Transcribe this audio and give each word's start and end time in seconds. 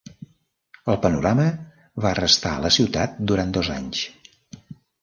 El 0.93 0.97
panorama 1.03 1.45
va 2.07 2.15
restar 2.23 2.55
a 2.55 2.65
la 2.65 2.73
ciutat 2.79 3.25
durant 3.35 3.57
dos 3.61 3.73
anys. 3.79 4.07